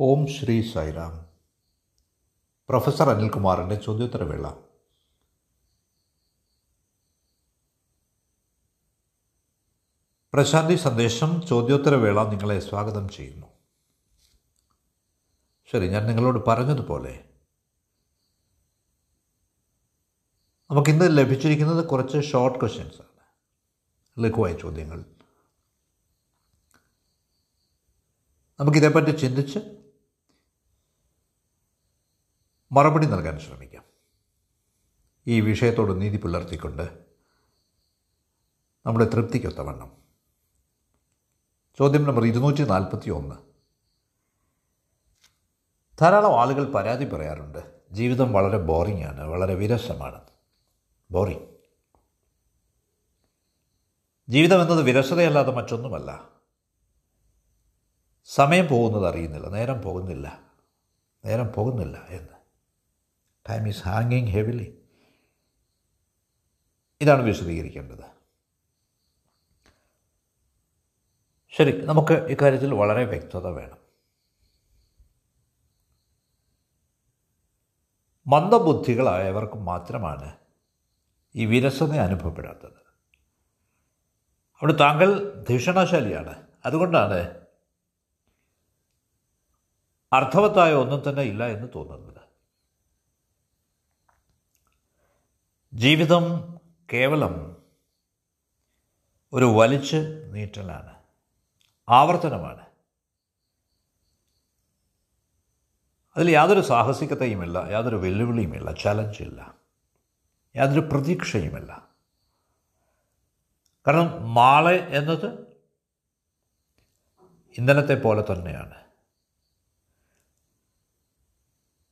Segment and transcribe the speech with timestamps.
[0.00, 1.26] ഓം Shri Sairam.
[2.68, 4.50] Professor അനിൽകുമാറിന്റെ ചോദ്യോത്തരവേള.
[10.34, 13.46] പ്രശാന്തി സന്ദേശം ചോദ്യോത്തരവേള നിങ്ങളെ സ്വാഗതം ചെയ്യുന്നു.
[15.72, 17.24] ശരി ഞാൻ നിങ്ങളോട് പറഞ്ഞതുപോലെ
[20.70, 24.24] നമുക്കിന്ന് ലഭിച്ചിരിക്കുന്നത് കുറച്ച് ഷോർട്ട് ക്വസ്റ്റ്യൻസ് ആണ്.
[24.24, 25.04] ലഘുവായ ചോദ്യങ്ങൾ.
[28.60, 29.85] നമുക്കിതേപ്പറ്റി ചിന്തിച്ച്
[32.72, 33.84] മറുപടി നൽകാൻ ശ്രമിക്കാം.
[35.26, 37.06] ഈ വിഷയത്തോട് നീതി പുലർത്തിക്കൊണ്ട്
[38.86, 39.96] നമ്മുടെ തൃപ്തിക്കൊത്തവണ്ണം
[41.78, 43.34] ചോദ്യം നമ്പർ ഇരുന്നൂറ്റി നാൽപ്പത്തി ഒന്ന്
[46.00, 47.80] ധാരാളം ആളുകൾ പരാതി പറയാറുണ്ട്.
[47.92, 50.20] ജീവിതം വളരെ ബോറിംഗ് ആണ് വളരെ വിരസമാണ്.
[51.10, 51.48] ബോറിംഗ്
[54.28, 56.30] ജീവിതം എന്നത് വിരസതയല്ലാതെ മറ്റൊന്നുമല്ല.
[58.24, 60.40] സമയം പോകുന്നത് അറിയുന്നില്ല നേരം പോകുന്നില്ല
[61.24, 62.35] നേരം പോകുന്നില്ല എന്ന്.
[63.48, 64.82] ടൈം ഈസ് ഹാങ്ങിങ് ഹെവിലി
[67.00, 68.16] ഇതാണ് വിശദീകരിക്കേണ്ടത്.
[71.50, 73.86] ശരി നമുക്ക് ഇക്കാര്യത്തിൽ വളരെ വ്യക്തത വേണം.
[78.26, 80.36] മന്ദബുദ്ധികളായവർക്ക് മാത്രമാണ്
[81.34, 82.86] ഈ വിരസത അനുഭവപ്പെടാത്തത്.
[84.60, 86.46] അവിടെ താങ്കൾ ധിഷണശാലിയാണ്.
[86.66, 87.46] അതുകൊണ്ടാണ്
[90.12, 92.15] അർത്ഥവത്തായ ഒന്നും തന്നെ ഇല്ല എന്ന് തോന്നുന്നത്.
[95.74, 96.54] ജീവിതം
[96.92, 97.56] കേവലം
[99.32, 100.94] ഒരു വലിച്ച് നീറ്റലാണ്
[101.88, 102.66] ആവർത്തനമാണ്.
[106.16, 109.54] അതിൽ യാതൊരു സാഹസികതയുമില്ല യാതൊരു വെല്ലുവിളിയുമില്ല ചലഞ്ചില്ല
[110.56, 111.88] യാതൊരു പ്രതീക്ഷയുമില്ല.
[113.86, 115.46] കാരണം നാളെ എന്നത്
[117.58, 118.74] ഇന്ധനത്തെ പോലെ തന്നെയാണ്.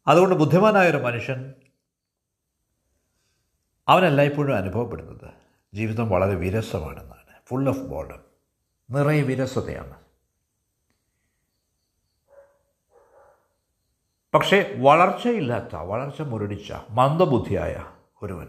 [0.06, 1.55] അതുകൊണ്ട് ബുദ്ധിമാനായൊരു മനുഷ്യൻ
[3.88, 5.30] അവനെല്ലായ്പ്പോഴും അനുഭവപ്പെടുന്നത്.
[5.74, 7.24] ജീവിതം വളരെ വിരസമാണെന്നാണ്.
[7.46, 8.20] ഫുൾ ഓഫ് ബോർഡം
[8.90, 10.05] നിറയെ വിരസതയാണ്.
[14.34, 17.92] പക്ഷേ വളർച്ചയില്ലാത്ത വളർച്ച മുരടിച്ച മന്ദബുദ്ധിയായ
[18.23, 18.48] ഒരുവൻ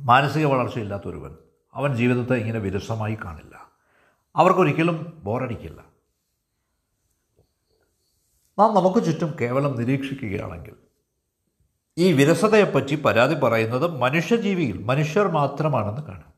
[0.00, 1.36] മാനസിക വളർച്ചയില്ലാത്ത ഒരുവൻ
[1.74, 3.70] അവൻ ജീവിതത്തെ ഇങ്ങനെ വിരസമായി കാണില്ല.
[4.36, 5.84] അവർക്കൊരിക്കലും ബോറടിക്കില്ല.
[8.58, 10.87] നാം നമുക്ക് ചുറ്റും കേവലം നിരീക്ഷിക്കുകയാണെങ്കിൽ
[11.98, 16.32] ഈ വിരസതയെപ്പറ്റി പരാതി പറയുന്നത് മനുഷ്യജീവിയിൽ മനുഷ്യർ മാത്രമാണെന്ന് കാണാം.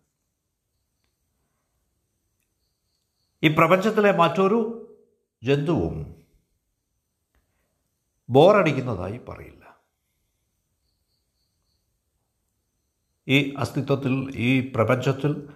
[3.43, 4.87] ഈ പ്രപഞ്ചത്തിലെ മറ്റൊരു
[5.43, 6.25] ജന്തുവും
[8.31, 9.77] ബോറടിക്കുന്നതായി പറയില്ല.
[13.29, 15.49] ഈ അസ്തിത്വത്തിൽ ഈ പ്രപഞ്ചത്തിൽ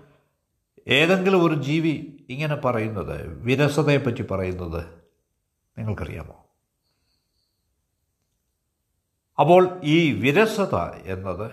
[0.88, 5.02] ഏതെങ്കിലും ഒരു ജീവി ഇങ്ങനെ പറയുന്നത് വിരസതയെപ്പറ്റി പറയുന്നത്
[5.78, 6.43] നിങ്ങൾക്കറിയാമോ?
[9.38, 11.52] അപ്പോൾ ഈ വിരസത എന്നത്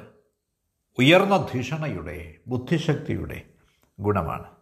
[0.97, 3.43] ഉയർന്ന ധിഷണയുടെ ബുദ്ധിശക്തിയുടെ
[3.99, 4.55] ഗുണമാണ്.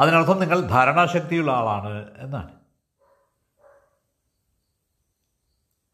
[0.00, 2.60] അതിനർത്ഥം നിങ്ങൾ ധാരണാശക്തിയുള്ള ആളാണ് എന്നാണ്.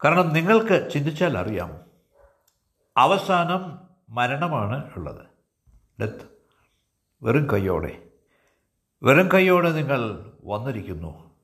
[0.05, 1.81] കാരണം നിങ്ങൾക്ക് ചിന്തിച്ചാൽ അറിയാം
[2.97, 5.27] അവസാനം മരണമാണ് ഉള്ളത്.
[6.01, 6.25] ഡെത്ത്.
[7.23, 8.09] വെറും കൈയോടെ
[9.03, 11.35] വെറും കൈയോടെ നിങ്ങൾ വന്നിരിക്കുന്നു.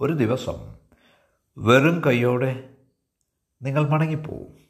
[0.00, 0.79] ഒരു ദിവസം.
[1.58, 2.76] വെറും കൈയോടെ
[3.62, 4.60] നിങ്ങൾ മടങ്ങിപ്പോവും.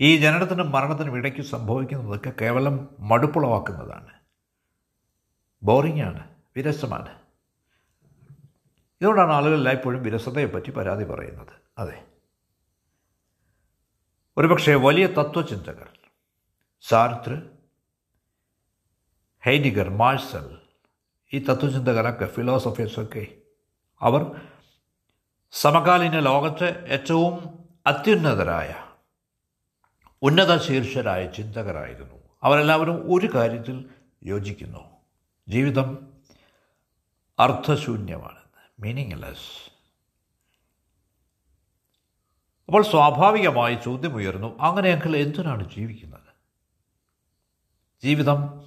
[0.00, 4.10] ഈ ജനനത്തിനും മരണത്തിനും ഇടയ്ക്ക് സംഭവിക്കുന്നതൊക്കെ കേവലം മടുപ്പുളവാക്കുന്നതാണ്.
[5.62, 7.18] ബോറിങ്ങാണ് വിരസമാണ്.
[9.00, 11.52] ഇതുകൊണ്ടാണ് ആളുകൾ എല്ലായ്പ്പോഴും വിരസതയെപ്പറ്റി പരാതി പറയുന്നത്.
[11.78, 12.06] അതെ.
[14.36, 15.88] ഒരുപക്ഷെ വലിയ തത്വചിന്തകർ
[16.80, 17.42] സാർത്ര
[19.44, 20.58] ഹൈഡിഗർ മാഴ്സൽ
[21.32, 23.26] ഈ തത്വചിന്തകരൊക്കെ ഫിലോസഫേഴ്സൊക്കെ
[24.00, 24.48] അവർ
[25.60, 28.74] സമകാലീന ലോകത്തെ ഏറ്റവും അത്യുന്നതരായ
[30.22, 32.14] ഉന്നത ശീർഷരായ ചിന്തകരായിരുന്നു.
[32.42, 33.90] അവരെല്ലാവരും ഒരു കാര്യത്തിൽ
[34.22, 34.90] യോജിക്കുന്നു.
[35.48, 36.12] ജീവിതം
[37.38, 39.70] അർത്ഥശൂന്യമാണെന്ന് മീനിങ്ലെസ്
[42.66, 46.34] അപ്പോൾ സ്വാഭാവികമായി ചോദ്യമുയർന്നു അങ്ങനെയെങ്കിൽ എന്തിനാണ് ജീവിക്കുന്നത്?
[48.04, 48.62] ജീവിതം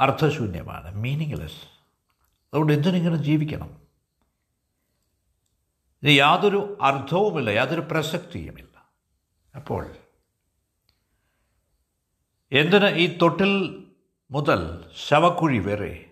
[0.00, 0.94] അർത്ഥശൂന്യമാണ്.
[0.94, 1.62] മീനിങ്ലെസ്
[2.52, 3.83] അതുകൊണ്ട് എന്തിനിങ്ങനെ ജീവിക്കണം?
[6.04, 8.88] ഇത് യാതൊരു അർത്ഥവുമില്ല യാതൊരു പ്രസക്തിയുമില്ല.
[9.56, 9.96] അപ്പോൾ
[12.52, 13.84] എന്തിന് ഈ തൊട്ടിൽ
[14.30, 16.10] മുതൽ ശവക്കുഴി വരെ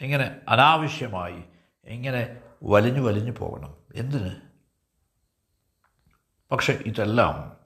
[0.00, 1.44] എങ്ങനെ അനാവശ്യമായി
[1.84, 3.76] എങ്ങനെ വലിഞ്ഞു വലിഞ്ഞു പോകണം?
[3.94, 4.30] എന്തിന്?
[6.50, 7.56] പക്ഷെ ഇതെല്ലാം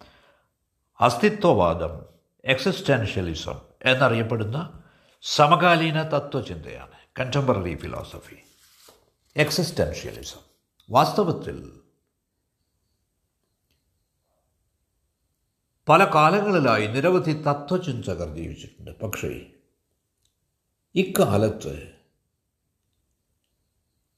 [1.01, 2.07] അസ്തിത്വവാദം
[2.45, 4.83] എക്സിസ്റ്റൻഷ്യലിസം എന്നറിയപ്പെടുന്ന
[5.23, 6.93] സമകാലീന തത്വചിന്തയാണ്.
[7.21, 8.37] കണ്ടംപററി ഫിലോസഫി
[9.37, 10.48] എക്സിസ്റ്റൻഷ്യലിസം
[10.91, 11.81] വാസ്തവത്തിൽ
[15.89, 19.01] പല കാലങ്ങളിലായി നിരവധി തത്വചിന്തകർ ജീവിച്ചിട്ടുണ്ട്.
[19.01, 19.47] പക്ഷേ
[20.95, 21.93] ഇക്കാലത്ത്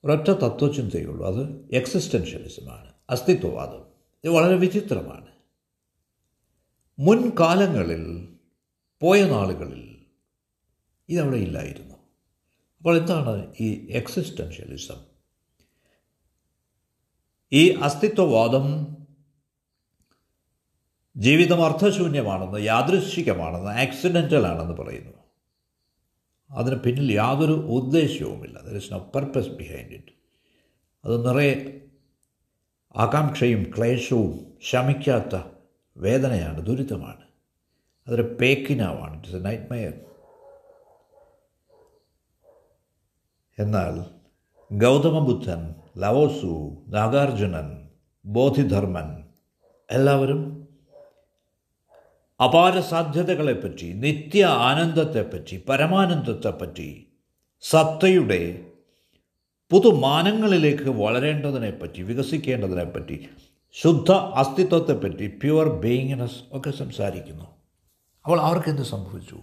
[0.05, 3.87] ഒരൊറ്റ തത്വചിന്തയുള്ളൂ അത് എക്സിസ്റ്റൻഷ്യലിസമാണ് അസ്തിത്വവാദം.
[4.25, 5.27] ഇത് വളരെ വിചിത്രമാണ്.
[6.99, 8.35] മുൻകാലങ്ങളിൽ
[9.01, 10.07] പോയ നാളുകളിൽ
[11.09, 11.95] ഇതവിടെ ഇല്ലായിരുന്നു.
[12.79, 15.20] അപ്പോൾ എന്താണ് ഈ എക്സിസ്റ്റൻഷ്യലിസം?
[17.53, 18.97] ഈ അസ്തിത്വവാദം
[21.17, 25.13] ജീവിതം അർത്ഥശൂന്യമാണെന്ന് യാദൃശ്ചികമാണെന്ന് ആക്സിഡന്റൽ ആണെന്ന് പറയുന്നു.
[26.51, 28.61] അതിന് പിന്നിൽ യാതൊരു ഉദ്ദേശ്യവുമില്ല.
[28.63, 30.13] There is no purpose behind it
[31.05, 31.81] അത് നിറയെ
[32.97, 35.43] ആകാംക്ഷയും ക്ലേശവും ശമിക്കാത്ത
[35.97, 37.25] വേദനയാണ് ദുരിതമാണ്.
[38.07, 39.17] അതൊരു പേക്കിനാവാണ്.
[39.17, 40.01] ഇറ്റ്സ് എ നൈറ്റ് മയർ
[43.59, 44.21] എന്നാൽ
[44.79, 47.89] ഗൗതമബുദ്ധൻ ലവോസു നാഗാർജുനൻ
[48.27, 49.23] ബോധിധർമ്മൻ
[49.91, 50.69] എല്ലാവരും
[52.45, 57.07] അപാര സാധ്യതകളെപ്പറ്റി നിത്യ ആനന്ദത്തെപ്പറ്റി പരമാനന്ദത്തെപ്പറ്റി
[57.61, 58.67] സത്തയുടെ
[59.71, 63.29] പുതുമാനങ്ങളിലേക്ക് വളരേണ്ടതിനെപ്പറ്റി വികസിക്കേണ്ടതിനെപ്പറ്റി
[63.73, 67.45] ശുദ്ധ അസ്തിത്വത്തെപ്പറ്റി പ്യുവർ ബീയിങ്നെസ് ഒക്കെ സംസാരിക്കുന്നു.
[68.25, 69.37] അപ്പോൾ അവർക്കെന്ത് സംഭവിച്ചു?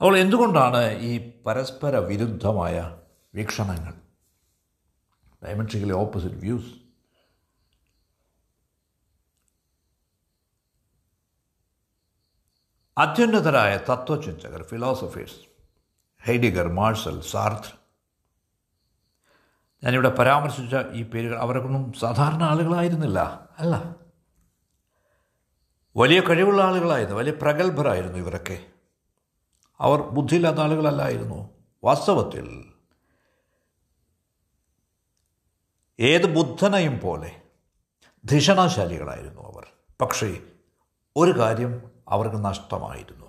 [0.00, 2.96] അപ്പോൾ എന്തുകൊണ്ടാണ് ഈ പരസ്പര വിരുദ്ധമായ
[3.34, 4.09] വീക്ഷണങ്ങൾ?
[5.44, 6.74] ഡയമെട്രിക്കലി ഓപ്പോസിറ്റ് വ്യൂസ്
[12.98, 15.40] അത്യുന്നതരായ തത്വചിന്തകർ ഫിലോസഫേഴ്സ്
[16.26, 17.80] ഹൈഡിഗർ മാർഷൽ സാർത്ത്
[19.84, 23.96] ഞാനിവിടെ പരാമർശിച്ച ഈ പേരുകൾ അവരൊന്നും സാധാരണ ആളുകളായിരുന്നില്ല അല്ല.
[25.96, 28.66] വലിയ കഴിവുള്ള ആളുകളായിരുന്നു വലിയ പ്രഗത്ഭരായിരുന്നു ഇവരൊക്കെ.
[29.80, 31.50] അവർ ബുദ്ധിയില്ലാത്ത ആളുകളല്ലായിരുന്നു
[31.84, 32.74] വാസ്തവത്തിൽ
[36.00, 37.42] ഏത് ബുദ്ധനെയും പോലെ
[38.24, 39.66] ധിഷണശാലികളായിരുന്നു അവർ.
[40.00, 40.40] പക്ഷേ
[41.16, 43.26] ഒരു കാര്യം അവർക്ക് നഷ്ടമായിരുന്നു.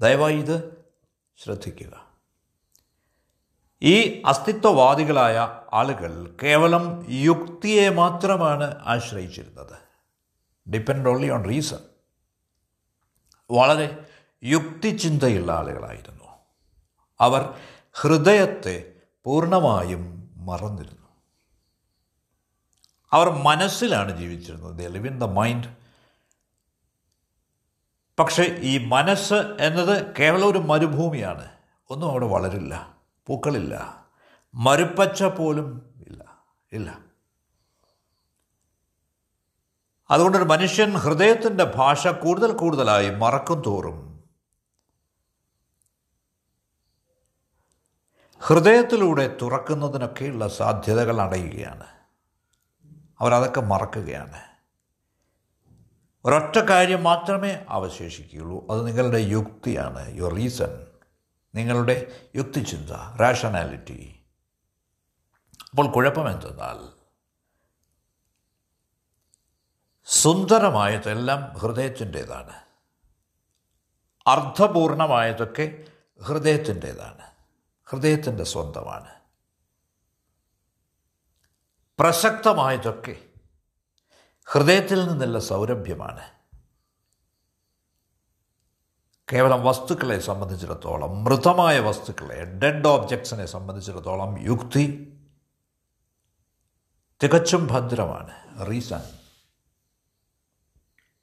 [0.00, 0.84] ദയവായി ഇത്
[1.36, 2.06] ശ്രദ്ധിക്കുക.
[3.82, 9.78] ഈ അസ്തിത്വവാദികളായ ആളുകൾ കേവലം യുക്തിയെ മാത്രമാണ് ആശ്രയിച്ചിരുന്നത്.
[10.70, 11.78] ഡിപ്പെൻഡ് ഓൺലി ഓൺ റീസൺ
[13.50, 14.06] വളരെ
[14.44, 16.24] യുക്തിചിന്തയുള്ള ആളുകളായിരുന്നു.
[17.20, 17.54] അവർ
[17.92, 18.92] ഹൃദയത്തെ
[19.24, 21.01] പൂർണമായും മറന്നിരുന്നു.
[23.12, 24.76] അവർ മനസ്സിലാണ് ജീവിച്ചിരുന്നത്.
[24.76, 25.82] They live in the mind
[28.18, 31.48] പക്ഷേ ഈ മനസ്സ് എന്നത് കേവലം ഒരു മരുഭൂമിയാണ്.
[31.90, 32.96] ഒന്നും അവിടെ വളരില്ല.
[33.26, 34.06] പൂക്കളില്ല.
[34.54, 36.24] മരുപ്പച്ച പോലും ഇല്ല.
[36.72, 36.98] ഇല്ല.
[40.10, 44.24] അതുകൊണ്ടൊരു മനുഷ്യൻ ഹൃദയത്തിന്റെ ഭാഷ കൂടുതൽ കൂടുതലായി മറക്കും തോറും
[48.40, 52.01] ഹൃദയത്തിലൂടെ തുറക്കുന്നതിനൊക്കെയുള്ള സാധ്യതകൾ അടയുകയാണ്.
[53.20, 54.42] അവരതൊക്കെ മറക്കുകയാണ്.
[56.24, 58.70] ഒരൊറ്റ കാര്യം മാത്രമേ അവശേഷിക്കുകയുള്ളൂ.
[58.70, 60.86] അത് നിങ്ങളുടെ യുക്തിയാണ് യുവർ റീസൺ
[61.54, 64.24] നിങ്ങളുടെ യുക്തിചിന്ത റാഷണാലിറ്റി
[65.70, 67.02] അപ്പോൾ കുഴപ്പമെന്തെന്നാൽ
[70.04, 72.62] സുന്ദരമായതെല്ലാം ഹൃദയത്തിന്റേതാണ്.
[74.26, 75.84] അർത്ഥപൂർണമായതൊക്കെ
[76.22, 77.30] ഹൃദയത്തിന്റേതാണ്.
[77.84, 79.21] ഹൃദയത്തിന്റെ സ്വന്തമാണ്.
[81.98, 83.16] പ്രസക്തമായതൊക്കെ
[84.44, 86.30] ഹൃദയത്തിൽ നിന്നുള്ള സൗരഭ്യമാണ്.
[89.32, 95.08] കേവലം വസ്തുക്കളെ സംബന്ധിച്ചിടത്തോളം മൃതമായ വസ്തുക്കളെ ഡെഡ് ഓബ്ജക്ട്സിനെ സംബന്ധിച്ചിടത്തോളം യുക്തി
[97.22, 98.30] തികച്ചും ഭദ്രമാണ്
[98.70, 99.00] റീസൺ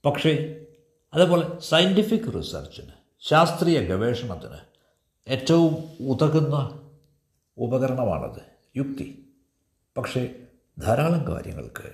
[0.05, 0.65] പക്ഷേ
[1.13, 4.57] അതുപോലെ സയന്റിഫിക് റിസർച്ചിന് ശാസ്ത്രീയ ഗവേഷണത്തിന്
[5.27, 5.75] ഏറ്റവും
[6.09, 6.55] ഉതകുന്ന
[7.57, 8.41] ഉപകരണമാണത്
[8.77, 9.33] യുക്തി.
[9.97, 10.45] പക്ഷേ
[10.79, 11.89] ധാരാളം കാര്യങ്ങൾക്ക്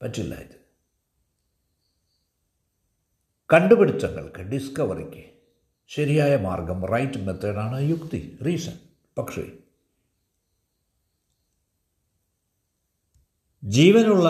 [0.00, 0.56] പറ്റില്ല ഇത്.
[3.50, 5.24] കണ്ടുപിടുത്തങ്ങൾക്ക് ഡിസ്കവറിക്ക്
[5.90, 8.76] ശരിയായ മാർഗം റൈറ്റ് മെത്തേഡാണ് യുക്തി റീസൺ
[9.18, 9.44] പക്ഷേ
[13.62, 14.28] ജീവനുള്ള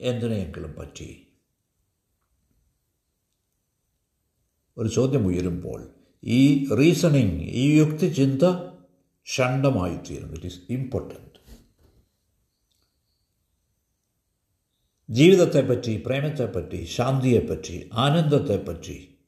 [0.00, 1.08] എന്തിനെയെങ്കിലും പറ്റി
[4.76, 5.80] ഒരു ചോദ്യം ഉയരുമ്പോൾ
[6.22, 6.40] ഈ
[6.74, 8.44] റീസണിങ് ഈ യുക്തിചിന്ത
[9.26, 11.33] ഷണ്ടമായി തീരുന്നു ഇറ്റ് ഈസ് ഇമ്പോർട്ടന്റ്
[15.10, 19.18] ജീവിതത്തെപ്പറ്റി പ്രേമത്തെപ്പറ്റി ശാന്തിയെപ്പറ്റി ആനന്ദത്തെപ്പറ്റി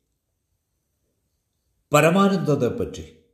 [1.93, 3.25] പരമാനന്ദത്തെപ്പറ്റി.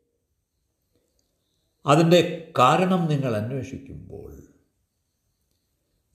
[1.87, 4.43] അതിന്റെ കാരണം നിങ്ങൾ അന്വേഷിക്കുമ്പോൾ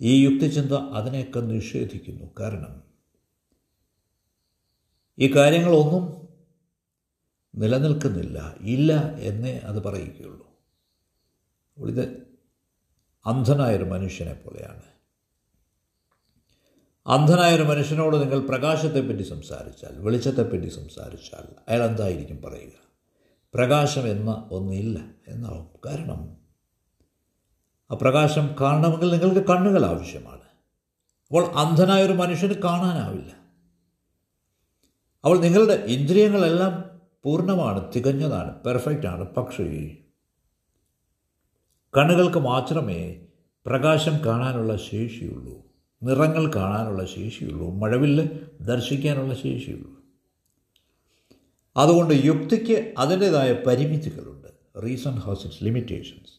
[0.02, 2.34] ഈ യുക്തിചിന്ത അതിനെയൊക്കെ നിഷേധിക്കുന്നു.
[2.40, 2.84] കാരണം
[5.20, 6.28] ഈ കാര്യങ്ങളൊന്നും
[7.56, 10.48] നിലനിൽക്കുന്നില്ല ഇല്ല എന്നേ അത് പറയുകയുള്ളൂ.
[11.90, 12.28] ഇത്
[13.26, 14.97] അന്ധനായൊരു മനുഷ്യനെ പോലെയാണ്.
[17.08, 22.72] അന്ധനായൊരു മനുഷ്യനോട് നിങ്ങൾ പ്രകാശത്തെപ്പറ്റി സംസാരിച്ചാൽ വെളിച്ചത്തെപ്പറ്റി സംസാരിച്ചാൽ അയാൾ എന്തായിരിക്കും പറയുക?
[23.54, 26.38] പ്രകാശം എന്ന ഒന്നില്ല എന്നാവും കാരണം?
[27.92, 30.42] ആ പ്രകാശം കാണണമെങ്കിൽ നിങ്ങൾക്ക് കണ്ണുകൾ ആവശ്യമാണ്.
[31.28, 33.34] അപ്പോൾ അന്ധനായ ഒരു മനുഷ്യന് കാണാനാവില്ല.
[35.26, 39.96] അവൾ നിങ്ങളുടെ ഇന്ദ്രിയങ്ങളെല്ലാം പൂർണമാണ് തികഞ്ഞതാണ് പെർഫെക്റ്റ് ആണ് പക്ഷേ
[41.98, 43.26] കണ്ണുകൾക്ക് മാത്രമേ
[43.66, 45.67] പ്രകാശം കാണാനുള്ള ശേഷിയുള്ളൂ.
[46.04, 47.72] നിറങ്ങൾ കാണാനുള്ള ശേഷിയുള്ളൂ.
[47.72, 48.28] മഴവില്ല്
[48.62, 49.98] ദർശിക്കാനുള്ള ശേഷിയുള്ളൂ.
[51.78, 54.48] അതുകൊണ്ട് യുക്തിക്ക് അതിന്റേതായ പരിമിതികളുണ്ട്.
[54.84, 56.38] റീസൺ ഹാസ് ഇറ്റ്സ് ലിമിറ്റേഷൻസ്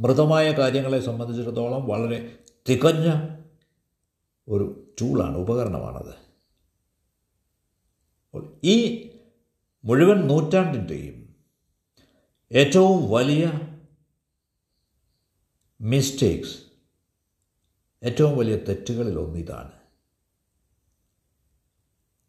[0.00, 2.38] മൃതമായ കാര്യങ്ങളെ സംബന്ധിച്ചിടത്തോളം വളരെ
[2.68, 3.26] തികഞ്ഞ
[4.48, 6.26] ഒരു ടൂളാണ് ഉപകരണമാണത്.
[8.64, 9.08] ഈ
[9.84, 11.34] മുഴുവൻ നൂറ്റാണ്ടിന്റെയും
[12.52, 13.60] ഏറ്റവും വലിയ
[15.80, 16.65] മിസ്റ്റേക്സ്
[18.02, 19.72] ഏറ്റവും വലിയ തെറ്റുകളിൽ ഒന്നിതാണ്.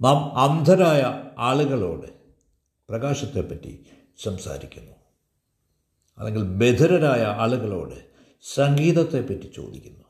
[0.01, 1.03] നാം അന്ധരായ
[1.37, 2.07] ആളുകളോട്
[2.89, 3.85] പ്രകാശത്തെപ്പറ്റി
[4.23, 4.91] സംസാരിക്കുന്നു.
[6.17, 10.03] അല്ലെങ്കിൽ ബധിരരായ ആളുകളോട് സംഗീതത്തെപ്പറ്റി ചോദിക്കുന്നു.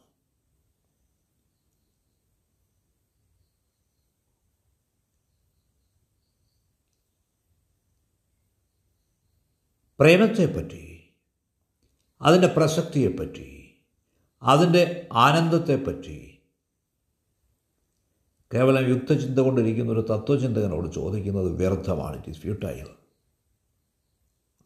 [9.99, 11.13] പ്രേമത്തെപ്പറ്റി
[12.21, 13.56] അതിന്റെ പ്രസക്തിയെപ്പറ്റി
[14.43, 16.39] അതിന്റെ ആനന്ദത്തെപ്പറ്റി
[18.53, 22.17] കേവലം യുക്തചിന്ത കൊണ്ടിരിക്കുന്ന ഒരു തത്വചിന്തകനോട് ചോദിക്കുന്നത് വ്യർത്ഥമാണ്.
[22.17, 22.87] ഇറ്റ് ഈസ് ഫ്യൂട്ടൈൽ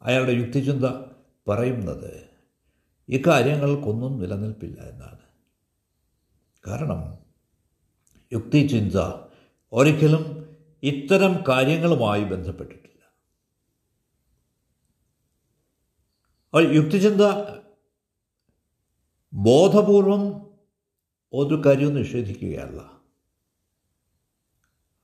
[0.02, 0.86] അയാളുടെ യുക്തിചിന്ത
[1.48, 2.30] പറയുന്നത്
[3.10, 5.20] ഇക്കാര്യങ്ങൾക്കൊന്നും നിലനിൽപ്പില്ല എന്നാണ്.
[6.68, 7.18] കാരണം
[8.34, 9.26] യുക്തിചിന്ത
[9.74, 12.82] ഒരിക്കലും ഇത്തരം കാര്യങ്ങളുമായി ബന്ധപ്പെട്ടിട്ടില്ല.
[16.74, 17.22] യുക്തിചിന്ത
[19.34, 20.52] ബോധപൂർവം
[21.34, 23.02] ഒരു കാര്യവും നിഷേധിക്കുകയല്ല.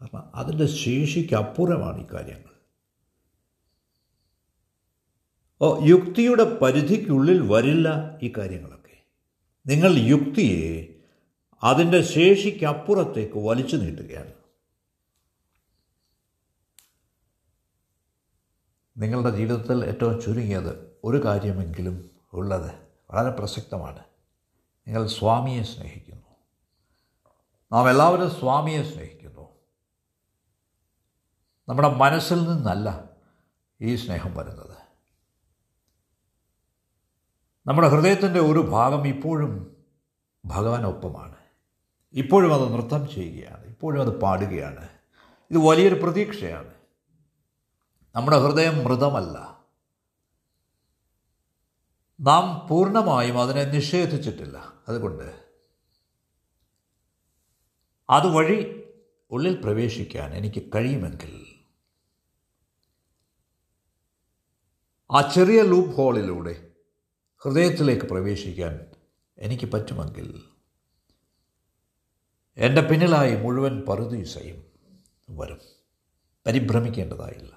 [0.01, 2.51] കാരണം അതിന്റെ ശേഷിക്കപ്പുറമാണ് ഈ കാര്യങ്ങൾ.
[5.62, 9.03] ഓ യുക്തിയുടെ പരിധിക്കുള്ളിൽ വരില്ല ഈ കാര്യങ്ങളൊക്കെ.
[9.67, 10.96] നിങ്ങൾ യുക്തിയെ
[11.63, 14.34] അതിന്റെ ശേഷിക്കപ്പുറത്തേക്ക് വലിച്ചു നീട്ടുകയാണ്.
[18.98, 22.72] നിങ്ങളുടെ ജീവിതത്തിൽ ഏറ്റവും ചുരുങ്ങിയത് ഒരു കാര്യമെങ്കിലും ഉള്ളത്
[23.12, 24.03] വളരെ പ്രസക്തമാണ്.
[24.88, 26.27] നിങ്ങൾ സ്വാമിയെ സ്നേഹിക്കുന്നു.
[27.72, 29.50] നാം എല്ലാവരും സ്വാമിയെ സ്നേഹിക്കുന്നു.
[31.70, 33.10] നമ്മുടെ മനസ്സിൽ നിന്നല്ല
[33.82, 34.77] ഈ സ്നേഹം വരുന്നത്.
[37.67, 39.77] നമ്മുടെ ഹൃദയത്തിന്റെ ഒരു ഭാഗം ഇപ്പോഴും
[40.46, 41.36] ഭഗവാനൊപ്പമാണ്.
[42.13, 43.65] ഇപ്പോഴും അത് നൃത്തം ചെയ്യുകയാണ്.
[43.65, 44.89] ഇപ്പോഴും അത് പാടുകയാണ്.
[45.51, 46.74] ഇത് വലിയൊരു പ്രതീക്ഷയാണ്.
[48.15, 49.56] നമ്മുടെ ഹൃദയം മൃതമല്ല.
[52.19, 54.74] നാം പൂർണമായും അതിനെ നിഷേധിച്ചിട്ടില്ല.
[54.88, 55.47] അതുകൊണ്ട്
[58.09, 58.83] അതുവഴി
[59.31, 61.45] ഉള്ളിൽ പ്രവേശിക്കാൻ എനിക്ക് കഴിയുമെങ്കിൽ
[65.12, 66.71] ആ ചെറിയ ലൂപ്പ് ഹോളിലൂടെ
[67.38, 68.79] ഹൃദയത്തിലേക്ക് പ്രവേശിക്കാൻ
[69.38, 70.43] എനിക്ക് പറ്റുമെങ്കിൽ
[72.57, 74.65] എന്റെ പിന്നിലായി മുഴുവൻ പറുദീസയും
[75.29, 75.59] വരും.
[76.45, 77.56] പരിഭ്രമിക്കേണ്ടതായില്ല.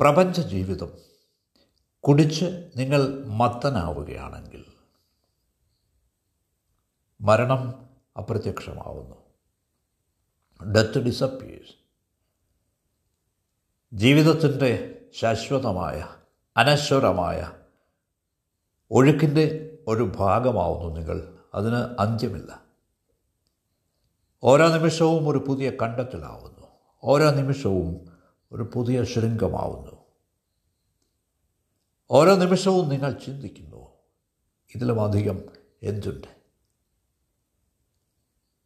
[0.00, 0.92] പ്രപഞ്ച ജീവിതം
[2.00, 4.64] കുടിച്ച് നിങ്ങൾ മത്തനാവുകയാണെങ്കിൽ
[7.20, 9.16] മരണം അപ്രത്യക്ഷമാവുന്നു.
[10.72, 11.74] ഡെത്ത് ഡിസപ്പിയേഴ്സ്
[13.94, 16.08] ജീവിതത്തിന്റെ ശാശ്വതമായ
[16.56, 17.52] അനശ്വരമായ
[18.90, 21.38] ഒഴുക്കിന്റെ ഒരു ഭാഗമാവുന്നു നിങ്ങൾ.
[21.54, 22.62] അതിന് അന്ത്യമില്ല.
[24.44, 26.66] ഓരോ നിമിഷവും ഒരു പുതിയ കണ്ടെത്തലാവുന്നു.
[27.04, 28.15] ഓരോ നിമിഷവും
[28.52, 30.06] ഒരു പുതിയ ശൃംഗമാവുന്നു.
[32.10, 33.96] ഓരോ നിമിഷവും നിങ്ങൾ ചിന്തിക്കുന്നു
[34.74, 35.42] ഇതിലും അധികം
[35.82, 36.28] എന്തുണ്ട്?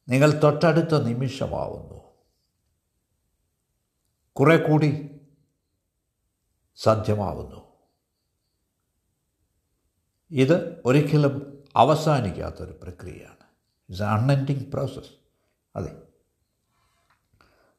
[0.09, 2.01] നിങ്ങൾ തൊട്ടടുത്ത നിമിഷമാവുന്നു.
[4.33, 5.21] കുറെ കൂടി
[6.77, 7.71] സാധ്യമാവുന്നു.
[10.31, 13.45] ഇത് ഒരിക്കലും അവസാനിക്കാത്തൊരു പ്രക്രിയയാണ്.
[13.89, 15.11] ഇറ്റ്സ് അൺഎൻഡിങ് പ്രോസസ്
[15.77, 16.03] അതെ.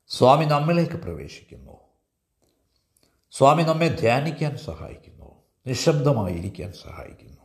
[0.07, 1.90] സ്വാമി നമ്മിലേക്ക് പ്രവേശിക്കുന്നു.
[3.31, 5.43] സ്വാമി നമ്മെ ധ്യാനിക്കാൻ സഹായിക്കുന്നു.
[5.67, 7.41] നിശബ്ദമായിരിക്കാൻ സഹായിക്കുന്നു.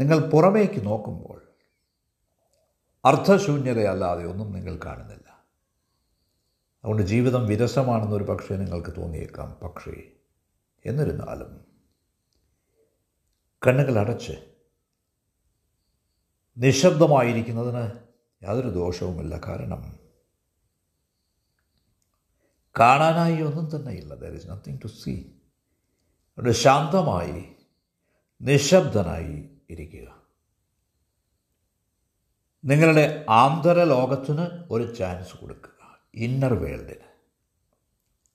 [0.00, 1.42] നിങ്ങൾ പുറമേക്ക് നോക്കുമ്പോൾ
[3.04, 5.44] അർത്ഥശൂന്യതയല്ലാതെ ഒന്നും നിങ്ങൾ കാണുന്നില്ല.
[6.84, 9.52] അതുകൊണ്ട് ജീവിതം വിരസമാണെന്നൊരു പക്ഷേ നിങ്ങൾക്ക് തോന്നിയേക്കാം.
[9.52, 10.12] പക്ഷേ
[10.84, 11.64] എന്നിരുന്നാലും
[13.66, 14.54] കണ്ണുകൾ അടച്ച്
[16.56, 17.90] നിശബ്ദമായിരിക്കുന്നതിന്
[18.44, 19.36] യാതൊരു ദോഷവുമില്ല.
[19.36, 20.05] കാരണം
[22.78, 25.22] കാണാനായി ഒന്നും തന്നെ ഇല്ല there is nothing to see
[26.38, 27.44] അവിടെ ശാന്തമായി
[28.40, 30.22] നിശബ്ദനായി ഇരിക്കുക.
[32.64, 35.98] നിങ്ങളുടെ ആന്തര ലോകത്തിന് ഒരു ചാൻസ് കൊടുക്കുക.
[36.14, 37.06] ഇന്നർ വേൾഡിന്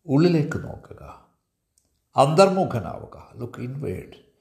[0.06, 1.30] ഉള്ളിലേക്ക് നോക്കുക.
[2.16, 3.32] അന്തർമുഖനാവുക.
[3.36, 4.32] ലുക്ക് ഇൻവേഡ്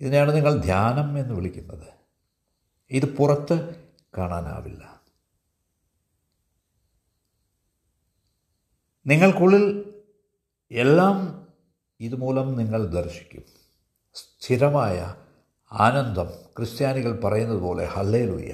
[0.00, 1.88] ഇതിനെയാണ് നിങ്ങൾ ധ്യാനം എന്ന് വിളിക്കുന്നത്.
[2.90, 3.84] ഇത് പുറത്ത്
[4.18, 4.91] കാണാനാവില്ല.
[9.06, 9.64] നിങ്ങൾക്കുള്ളിൽ
[10.70, 11.46] എല്ലാം
[12.00, 13.42] ഇതുമൂലം നിങ്ങൾ ദർശിക്കും.
[14.14, 15.14] സ്ഥിരമായ
[15.72, 18.52] ആനന്ദം ക്രിസ്ത്യാനികൾ പറയുന്നത് പോലെ ഹല്ലേലൂയ.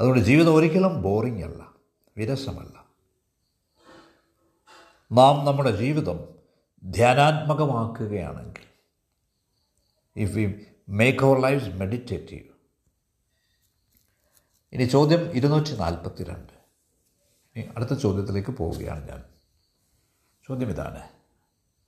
[0.00, 1.74] അതുകൊണ്ട് ജീവിതം ഒരിക്കലും ബോറിംഗ് അല്ല
[2.16, 2.86] വിരസമല്ല.
[5.12, 6.28] നാം നമ്മുടെ ജീവിതം
[6.84, 8.66] ധ്യാനാത്മകമാക്കുകയാണെങ്കിൽ
[10.16, 12.48] if we make our life meditative
[14.72, 16.51] ഇനി ചോദ്യം ഇരുന്നൂറ്റി നാൽപ്പത്തി രണ്ട്
[17.56, 19.24] ഇനി അടുത്ത ചോദ്യത്തിലേക്ക് പോവുകയാണ് ഞാൻ.
[20.48, 21.08] ചോദ്യം ഇതാണ്.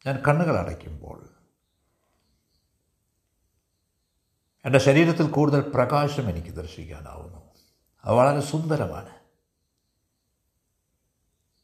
[0.06, 1.28] ഞാൻ കണ്ണുകൾ അടയ്ക്കുമ്പോൾ
[4.64, 7.54] എന്റെ ശരീരത്തിൽ കൂടുതൽ പ്രകാശം എനിക്ക് ദർശിക്കാനാവുന്നു.
[8.04, 9.08] അത് വളരെ സുന്ദരമാണ്.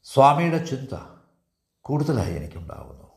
[0.02, 0.98] സ്വാമിയുടെ ചിന്ത
[1.80, 3.10] കൂടുതലായി എനിക്കുണ്ടാവുന്നു.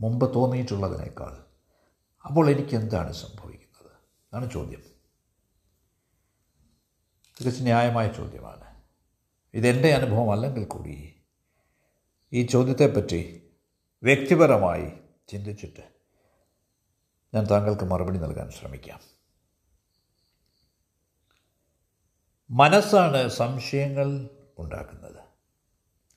[0.00, 1.44] മുമ്പ് തോന്നിയിട്ടുള്ളതിനേക്കാൾ
[2.24, 3.92] അപ്പോൾ എനിക്ക് എന്താണ് സംഭവിക്കുന്നത്?
[4.32, 4.82] അതാണ് ചോദ്യം.
[7.40, 8.73] തികച്ച് ന്യായമായ ചോദ്യമാണ്.
[9.54, 11.22] ഇതെന്റെ അനുഭവം അല്ലെങ്കിൽ കൂടി?
[12.32, 13.50] ഈ ചോദ്യത്തെപ്പറ്റി
[14.02, 14.92] വ്യക്തിപരമായി
[15.28, 15.80] ചിന്തിച്ചിട്ട്
[17.34, 19.00] ഞാൻ താങ്കൾക്ക് മറുപടി നൽകാൻ ശ്രമിക്കാം.
[22.50, 25.24] മനസ്സാണ് സംശയങ്ങൾ ഉണ്ടാക്കുന്നത്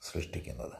[0.01, 0.74] സൃഷ്ടിക്കുന്നത്.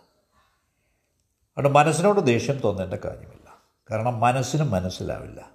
[1.58, 3.62] അതുകൊണ്ട് മനസ്സിനോട് ദേഷ്യം തോന്നേണ്ട കാര്യമില്ല.
[3.92, 5.52] കാരണം മനസ്സിന് മനസ്സിലാവില്ല.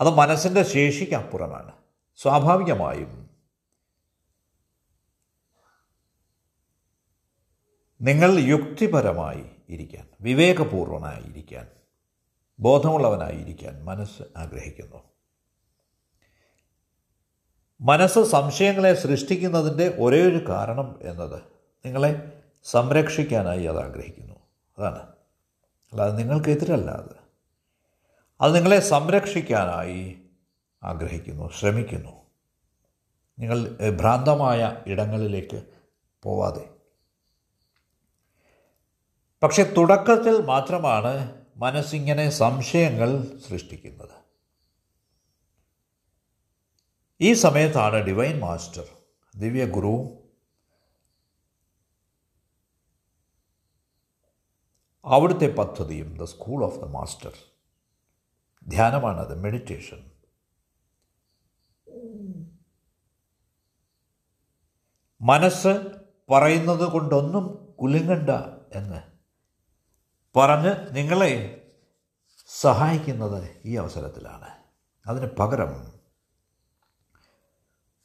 [0.00, 1.72] അത് മനസ്സിന്റെ ശേഷിക്കപ്പുറമാണ്
[2.16, 3.25] സ്വാഭാവികമായും
[8.00, 11.66] നിങ്ങൾ യുക്തിപരമായി ഇരിക്കാൻ വിവേകപൂർവനായി ഇരിക്കാൻ
[12.60, 15.02] ബോധമുള്ളവനായി ഇരിക്കാൻ മനസ്സ് ആഗ്രഹിക്കുന്നു.
[17.80, 21.42] മനസ്സ് സംശയങ്ങളെ സൃഷ്ടിക്കുന്നതിന്റെ ഒരേ ഒരു കാരണം എന്നത്
[21.86, 24.34] നിങ്ങളെ സംരക്ഷിക്കാനായി അത് ആഗ്രഹിക്കുന്നു.
[24.78, 25.02] അതാണ്.
[25.92, 27.16] അല്ലാതെ നിങ്ങൾക്കെതിരല്ല അത്.
[28.40, 30.18] അത് നിങ്ങളെ സംരക്ഷിക്കാനായി
[30.82, 32.26] ആഗ്രഹിക്കുന്നു ശ്രമിക്കുന്നു.
[33.38, 35.62] നിങ്ങൾ ഭ്രാന്തമായ ഇടങ്ങളിലേക്ക്
[36.22, 36.75] പോവാതെ
[39.42, 44.10] പക്ഷെ തുടക്കത്തിൽ മാത്രമാണ് മനസ്സിങ്ങനെ സംശയങ്ങൾ സൃഷ്ടിക്കുന്നത്.
[47.20, 48.84] ഈ സമയത്താണ് ഡിവൈൻ മാസ്റ്റർ
[49.38, 50.22] ദിവ്യ ഗുരു
[55.04, 57.32] അവിടുത്തെ പദ്ധതിയും the school of the master
[58.68, 60.10] ധ്യാനമാണത് meditation.
[65.20, 65.98] മനസ്സ്
[66.30, 68.30] പറയുന്നത് കൊണ്ടൊന്നും കുലുങ്ങണ്ട
[68.74, 69.15] എന്ന്
[70.36, 71.62] പറഞ്ഞ് നിങ്ങളെ
[72.60, 74.48] സഹായിക്കുന്നത് ഈ അവസരത്തിലാണ്.
[75.06, 75.92] അതിന് പകരം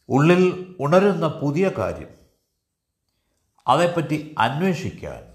[0.10, 2.10] ഉള്ളിൽ ഉണരുന്ന പുതിയ കാര്യം
[3.68, 5.34] അതേപ്പറ്റി അന്വേഷിക്കാൻ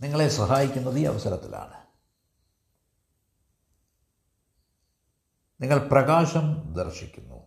[0.00, 1.86] നിങ്ങളെ സഹായിക്കുന്നത് ഈ അവസരത്തിലാണ്.
[5.60, 7.46] നിങ്ങൾ പ്രകാശം ദർശിക്കുന്നു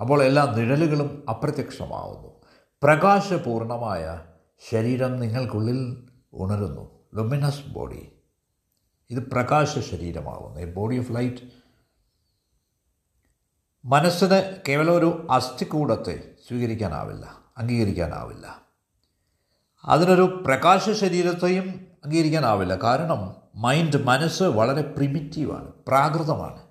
[0.00, 2.42] അപ്പോൾ എല്ലാ നിഴലുകളും അപ്രത്യക്ഷമാവുന്നു.
[2.82, 4.26] പ്രകാശപൂർണമായ
[4.70, 8.11] ശരീരം നിങ്ങൾക്കുള്ളിൽ ഉണരുന്നു ലുമിനസ് ബോഡി
[9.12, 10.60] ഇത് പ്രകാശ ശരീരമാകുന്നു.
[10.60, 11.62] എ ബോഡി ഓഫ് ലൈറ്റ്
[13.84, 18.62] മനസ്സിന് കേവലം ഒരു അസ്ഥികൂടത്തെ സ്വീകരിക്കാനാവില്ല അംഗീകരിക്കാനാവില്ല.
[19.84, 22.74] അതിനൊരു പ്രകാശ ശരീരത്തെയും അംഗീകരിക്കാനാവില്ല.
[22.74, 26.62] കാരണം മൈൻഡ് മനസ്സ് വളരെ പ്രിമിറ്റീവാണ് പ്രാകൃതമാണ്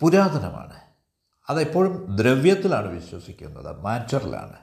[0.00, 0.80] പുരാതനമാണ്.
[1.48, 4.56] അതെപ്പോഴും ദ്രവ്യത്തിലാണ് വിശ്വസിക്കുന്നത് മാറ്ററിലാണ്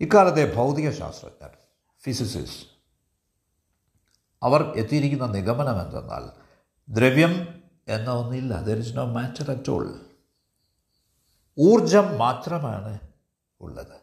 [0.00, 1.50] ഇക്കാലത്തെ ഭൗതിക ശാസ്ത്രജ്ഞർ
[2.02, 2.71] ഫിസിസിസ്റ്റ്
[4.42, 6.30] അവർ എത്തിയിരിക്കുന്ന നിഗമനം എന്തെന്നാൽ
[6.88, 8.62] ദ്രവ്യം എന്ന ഒന്നില്ല.
[8.62, 10.00] There is no matter at all
[11.58, 12.98] ഊർജം മാത്രമാണ്
[13.60, 14.00] ഉള്ളത്.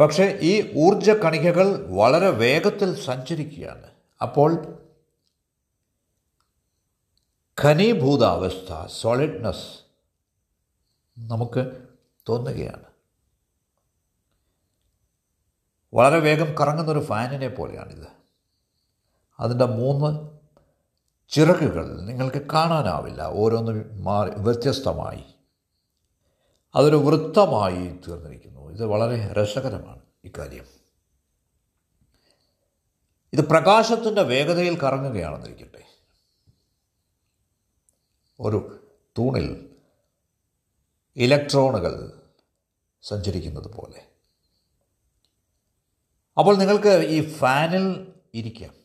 [0.00, 3.90] പക്ഷേ ഈ ഊർജ കണികകൾ വളരെ വേഗത്തിൽ സഞ്ചരിക്കുകയാണ്.
[4.22, 4.78] അപ്പോൾ
[7.62, 9.80] ഖനീഭൂതാവസ്ഥ സോളിഡ്നെസ്
[11.18, 11.82] നമുക്ക്
[12.28, 12.84] തോന്നുകയാണ്.
[15.94, 18.19] വളരെ വേഗം കറങ്ങുന്നൊരു ഫാനിനെ പോലെയാണിത്.
[19.40, 20.38] അതിന്റെ മൂന്ന്
[21.28, 23.22] ചിറകുകൾ നിങ്ങൾക്ക് കാണാനാവില്ല.
[23.22, 25.24] ഓരോന്ന് മാറി വ്യത്യസ്തമായി.
[26.74, 28.70] അതൊരു വൃത്തമായി തീർന്നിരിക്കുന്നു.
[28.70, 30.64] ഇത് വളരെ രസകരമാണ് ഇക്കാര്യം.
[33.32, 35.84] ഇത് പ്രകാശത്തിന്റെ വേഗതയിൽ കറങ്ങുകയാണെന്നിരിക്കട്ടെ.
[38.40, 38.86] ഒരു
[39.18, 39.70] തൂണിൽ
[41.16, 42.22] ഇലക്ട്രോണുകൾ
[43.02, 44.06] സഞ്ചരിക്കുന്നത് പോലെ.
[46.38, 48.79] അപ്പോൾ നിങ്ങൾക്ക് ഈ ഫാനിൽ ഇരിക്കാം.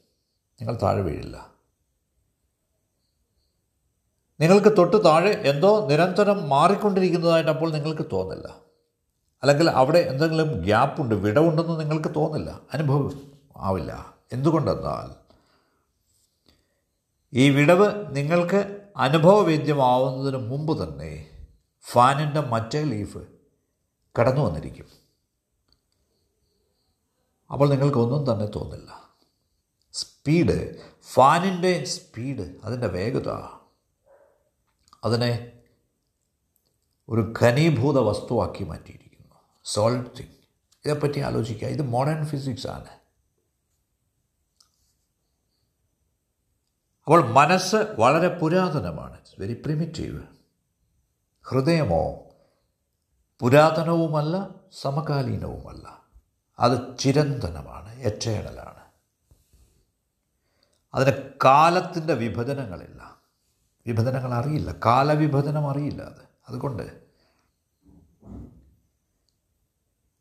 [0.62, 1.52] നിങ്ങൾ താഴെ വീഴില്ല.
[4.40, 8.62] നിങ്ങൾക്ക് തൊട്ട് താഴെ എന്തോ നിരന്തരം മാറിക്കൊണ്ടിരിക്കുന്നതായിട്ട് അപ്പോൾ നിങ്ങൾക്ക് തോന്നില്ല.
[9.44, 13.22] അല്ലെങ്കിൽ അവിടെ എന്തെങ്കിലും ഗ്യാപ്പുണ്ട് വിടവുണ്ടെന്ന് നിങ്ങൾക്ക് തോന്നില്ല അനുഭവം
[13.58, 15.16] ആവില്ല എന്തുകൊണ്ടെന്നാൽ
[17.34, 21.28] ഈ വിടവ് നിങ്ങൾക്ക് അനുഭവവേദ്യമാവുന്നതിന് മുമ്പ് തന്നെ
[21.82, 23.22] ഫാനിന്റെ മറ്റേ ലീഫ്
[24.20, 24.86] കടന്നു വന്നിരിക്കും
[27.52, 29.05] അപ്പോൾ നിങ്ങൾക്കൊന്നും തന്നെ തോന്നില്ല.
[30.26, 33.30] സ്പീഡ് ഫാനിന്റെ സ്പീഡ് അതിന്റെ വേഗത
[35.04, 35.52] അതിനെ
[37.10, 39.36] ഒരു ഘനീഭൂത വസ്തുവാക്കി മാറ്റിയിരിക്കുന്നു.
[39.66, 40.34] സോൾഡ് തിങ്
[40.86, 41.68] ഇതേപ്പറ്റി ആലോചിക്കുക.
[41.68, 42.88] ഇത് മോഡേൺ ഫിസിക്സ് ആണ്.
[47.04, 49.18] അപ്പോൾ മനസ്സ് വളരെ പുരാതനമാണ്.
[49.18, 50.24] ഇറ്റ്സ് വെരി പ്രിമിറ്റീവ്
[51.44, 52.24] ഹൃദയമോ
[53.40, 54.50] പുരാതനവുമല്ല
[54.82, 56.04] സമകാലീനവുമല്ല.
[56.60, 58.75] അത് ചിരന്തനമാണ് എറ്റേണലാണ്
[60.96, 63.18] അതിന് കാലത്തിന്റെ വിഭജനങ്ങളില്ല.
[63.88, 64.76] വിഭജനങ്ങൾ അറിയില്ല.
[64.86, 66.28] കാലവിഭജനം അറിയില്ല അത്.
[66.50, 67.06] അതുകൊണ്ട്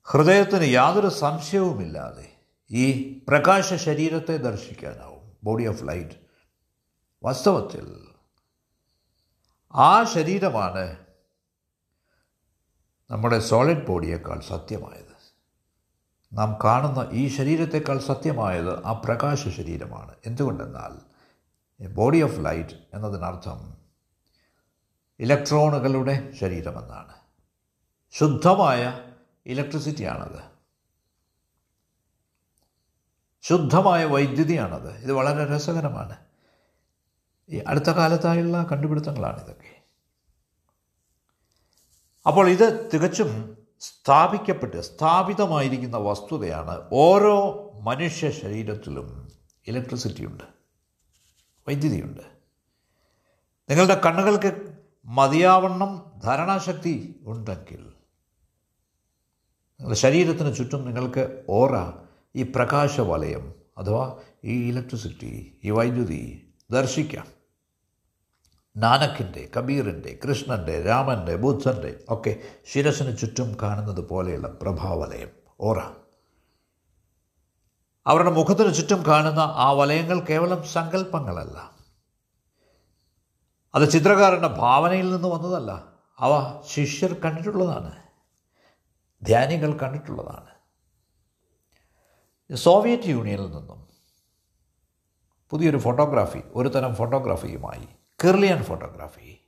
[0.03, 2.37] ഹൃദയത്തിന് യാതൊരു സംശയവുമില്ലാതെ
[2.71, 5.33] ഈ പ്രകാശ ശരീരത്തെ ദർശിക്കാനാവും.
[5.45, 6.15] Body of light.
[7.23, 8.09] വാസ്തവത്തിൽ
[9.75, 10.97] ആ ശരീരമാണ്
[13.11, 15.14] നമ്മുടെ സോളിഡ് ബോഡിയേക്കാൾ സത്യമായത്.
[16.35, 20.15] നാം കാണുന്ന ഈ ശരീരത്തെക്കാൾ സത്യമായത് ആ പ്രകാശ ശരീരമാണ്.
[20.27, 21.15] എന്തുകൊണ്ടെന്നാൽ
[21.89, 23.79] ബോഡി ഓഫ് ലൈറ്റ് എന്നതിനർത്ഥം
[25.21, 27.15] ഇലക്ട്രോണുകളുടെ ശരീരമെന്നാണ്.
[28.11, 29.01] ശുദ്ധമായ
[29.47, 30.43] ഇലക്ട്രിസിറ്റിയാണത്.
[33.43, 34.91] ശുദ്ധമായ വൈദ്യുതിയാണത്.
[34.91, 36.17] ഇത് വളരെ രസകരമാണ്.
[37.49, 39.83] ഈ അടുത്ത കാലത്തായുള്ള കണ്ടുപിടുത്തങ്ങളാണ് ഇതൊക്കെ
[42.27, 47.37] അപ്പോൾ ഇത് തികച്ചും സ്ഥാപിക്കപ്പെട്ട് സ്ഥാപിതമായിരിക്കുന്ന വസ്തുതയാണ് ഓരോ
[47.81, 49.09] മനുഷ്യ ശരീരത്തിലും
[49.67, 50.45] ഇലക്ട്രിസിറ്റി ഉണ്ട്
[51.69, 52.25] വൈദ്യുതിയുണ്ട്.
[53.71, 54.51] നിങ്ങളുടെ കണ്ണുകൾക്ക്
[55.05, 57.83] മതിയാവണ്ണം ധാരണാശക്തി ഉണ്ടെങ്കിൽ
[59.81, 61.93] നിങ്ങളുടെ ശരീരത്തിന് ചുറ്റും നിങ്ങൾക്ക് ഓറ
[62.37, 64.05] ഈ പ്രകാശവലയം അഥവാ
[64.45, 65.33] ഈ ഇലക്ട്രിസിറ്റി
[65.65, 66.23] ഈ വൈദ്യുതി
[66.71, 67.34] ദർശിക്കാം.
[68.77, 75.29] നാനക്കിന്റെ കബീറിന്റെ കൃഷ്ണന്റെ രാമന്റെ ബുദ്ധന്റെ ഒക്കെ ശിരസിന് ചുറ്റും കാണുന്നത് പോലെയുള്ള പ്രഭാവലയം.
[75.61, 75.81] ഓറ.
[78.07, 81.71] അവരുടെ മുഖത്തിന് ചുറ്റും കാണുന്ന ആ വലയങ്ങൾ കേവലം സങ്കല്പങ്ങളല്ല.
[83.75, 85.93] അത് ചിത്രകാരന്റെ ഭാവനയിൽ നിന്ന് വന്നതല്ല.
[86.19, 88.03] അവ ശിഷ്യർ കണ്ടിട്ടുള്ളതാണ്.
[89.27, 90.55] ധ്യാനികൾ കണ്ടിട്ടുള്ളതാണ്.
[92.57, 93.89] സോവിയറ്റ് യൂണിയനിൽ നിന്നും
[95.51, 97.89] പുതിയൊരു ഫോട്ടോഗ്രാഫി ഒരു തരം ഫോട്ടോഗ്രാഫിയുമായി
[98.25, 99.41] കിർലിയൻ ഫോട്ടോഗ്രാഫി.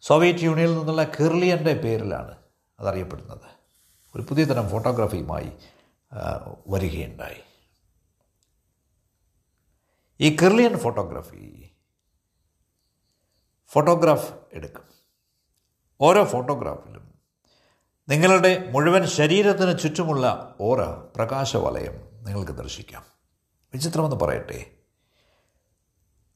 [0.00, 2.38] സോവിയറ്റ് യൂണിയനിൽ നിന്നുള്ള കിർലിയന്റെ പേരിലാണ്
[2.80, 3.50] അതറിയപ്പെടുന്നത്.
[4.14, 5.52] ഒരു പുതിയ തരം ഫോട്ടോഗ്രാഫിയുമായി
[6.68, 7.40] വരികയുണ്ടായി.
[10.20, 11.70] ഈ കിർലിയൻ ഫോട്ടോഗ്രാഫി
[13.66, 14.84] ഫോട്ടോഗ്രാഫ് എടുക്കും.
[16.00, 17.14] ഓരോ ഫോട്ടോഗ്രാഫിലും
[18.08, 20.84] നിങ്ങളുടെ മുഴുവൻ ശരീരത്തിന് ചുറ്റുമുള്ള ഓറ
[21.16, 23.04] പ്രകാശവലയം നിങ്ങൾക്ക് ദർശിക്കാം.
[23.74, 24.83] വിചിത്രമെന്ന് പറയട്ടെ.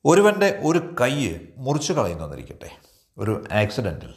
[0.08, 2.70] ഒരുവന്റെ ഒരു കൈ മുറിച്ചു കളയുന്നതിരിക്കട്ടെ
[3.18, 4.14] ഒരു ആക്സിഡന്റിൽ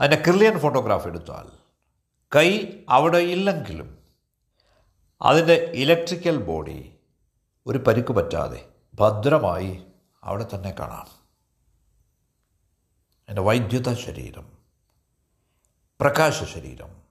[0.00, 1.50] അതിന്റെ ക്രില്യൻ ഫോട്ടോഗ്രാഫ് എടുത്താൽ
[2.36, 4.04] കൈ അവിടെ ഇല്ലെങ്കിലും
[5.22, 6.96] അതിന്റെ ഇലക്ട്രിക്കൽ ബോഡി
[7.66, 9.86] ഒരു പരിക്ക് പറ്റാതെ ഭദ്രമായി
[10.24, 11.08] അവിടെ തന്നെ കാണാം.
[13.28, 14.58] എന്റെ വൈദ്യുത ശരീരം
[16.00, 17.02] പ്രകാശ ശരീരം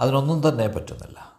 [0.00, 1.37] അതിനൊന്നും തന്നെ പറ്റുന്നില്ല.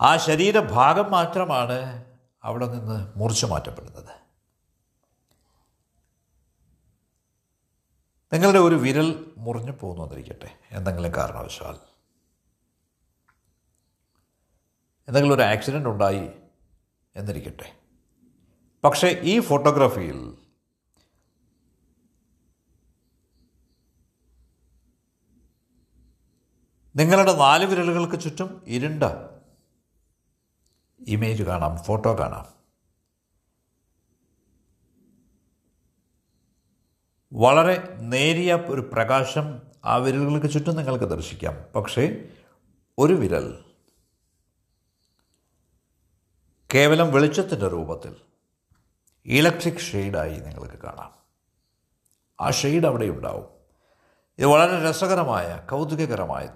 [0.00, 2.04] ആ ശരീരഭാഗം മാത്രമാണ്
[2.42, 4.18] അവിടെ നിന്ന് മുറിച്ചു മാറ്റപ്പെടുന്നത്.
[8.32, 11.78] നിങ്ങളുടെ ഒരു വിരൽ മുറിഞ്ഞു പോകുന്നു എന്നിരിക്കട്ടെ എന്തെങ്കിലും കാരണവശാൽ.
[15.08, 16.30] എന്തെങ്കിലും ഒരു ആക്സിഡന്റ് ഉണ്ടായി
[17.16, 17.76] എന്നിരിക്കട്ടെ.
[18.84, 20.38] പക്ഷേ ഈ ഫോട്ടോഗ്രാഫിയിൽ
[26.96, 29.02] നിങ്ങളുടെ നാല് വിരലുകൾക്ക് ചുറ്റും ഇരുണ്ട
[31.00, 32.58] ഇമേജ് കാണാം ഫോട്ടോ കാണാം.
[37.32, 41.72] വളരെ നേരിയ ഒരു പ്രകാശം ആ വിരലുകൾക്ക് ചുറ്റും നിങ്ങൾക്ക് ദർശിക്കാം.
[41.76, 42.28] പക്ഷേ
[42.98, 43.64] ഒരു വിരൽ
[46.74, 48.16] കേവലം വെളിച്ചത്തിന്റെ രൂപത്തിൽ
[49.26, 51.14] ഇലക്ട്രിക് ഷെയ്ഡായി നിങ്ങൾക്ക് കാണാം.
[52.40, 53.46] ആ ഷെയ്ഡ് അവിടെ ഉണ്ടാവും.
[54.38, 56.48] ഇത് വളരെ രസകരമായ കൗതുകകരമായ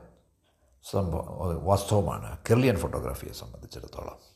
[0.90, 2.38] സംഭവം വാസ്തവമാണ്.
[2.38, 4.31] കെർലിയൻ ഫോട്ടോഗ്രാഫിയെ സംബന്ധിച്ചിടത്തോളം.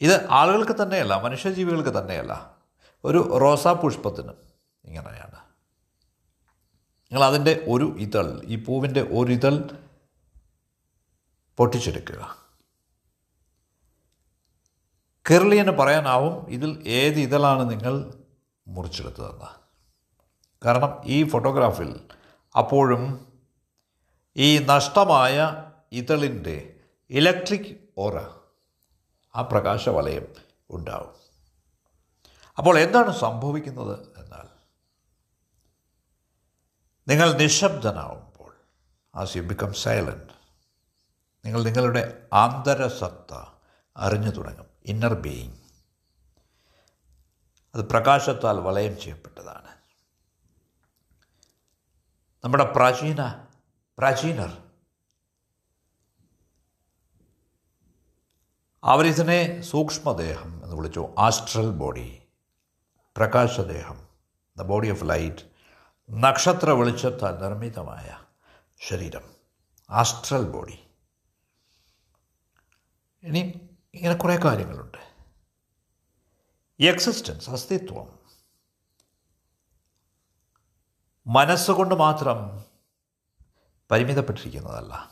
[0.00, 2.56] ഇത് ആളുകൾക്ക് തന്നെയല്ല മനുഷ്യജീവികൾക്ക് തന്നെയല്ല.
[3.04, 4.36] ഒരു റോസാ പുഷ്പത്തിനും
[4.84, 5.36] ഇങ്ങനെയാണ്.
[7.12, 9.70] നിങ്ങൾ അതിന്റെ ഒരു ഇതൾ ഈ പൂവിന്റെ ഒരു ഇതൾ
[11.56, 12.36] പൊട്ടിച്ചെടുക്കുക.
[15.30, 18.14] കേരളീയന് പറയാനാവും ഇതിൽ ഏത് ഇതളാണ് നിങ്ങൾ
[18.66, 19.60] മുറിച്ചെടുത്തതെന്ന്.
[20.64, 22.00] കാരണം ഈ ഫോട്ടോഗ്രാഫിൽ
[22.58, 23.32] അപ്പോഴും
[24.36, 26.76] ഈ നഷ്ടമായ ഇതളിന്റെ
[27.10, 28.39] ഇലക്ട്രിക് ഓറ
[29.36, 30.34] ആ പ്രകാശവലയം
[30.70, 31.14] ഉണ്ടാവും.
[32.58, 34.48] അപ്പോൾ എന്താണ് സംഭവിക്കുന്നത് എന്നാൽ?
[37.08, 38.54] നിങ്ങൾ നിശബ്ദനാവുമ്പോൾ
[39.14, 40.32] ആസ് യു ബിക്കം സൈലന്റ്
[41.44, 43.44] നിങ്ങൾ നിങ്ങളുടെ ആന്തരസത്ത
[43.96, 45.56] അറിഞ്ഞു തുടങ്ങും ഇന്നർ ബീയിങ്
[47.74, 49.68] അത് പ്രകാശത്താൽ വലയം ചെയ്യപ്പെട്ടതാണ്.
[52.44, 53.46] നമ്മുടെ പ്രാചീന
[53.98, 54.69] പ്രാചീനർ
[58.84, 61.14] അവരിതിനെ സൂക്ഷ്മദേഹം എന്ന് വിളിച്ചു.
[61.18, 62.22] ആസ്ട്രൽ ബോഡി
[63.16, 64.08] പ്രകാശദേഹം
[64.58, 65.50] ദ ബോഡി ഓഫ് ലൈറ്റ്
[66.10, 68.18] നക്ഷത്ര വെളിച്ചത്താൽ നിർമ്മിതമായ
[68.80, 69.30] ശരീരം.
[69.90, 70.78] ആസ്ട്രൽ ബോഡി
[73.22, 74.98] ഇനി ഇങ്ങനെ കുറേ കാര്യങ്ങളുണ്ട്.
[76.80, 78.18] എക്സിസ്റ്റൻസ് അസ്തിത്വം.
[81.26, 82.64] മനസ്സുകൊണ്ട് മാത്രം
[83.90, 85.10] പരിമിതപ്പെട്ടിരിക്കുന്നതല്ല.